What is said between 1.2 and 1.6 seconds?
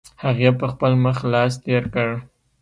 لاس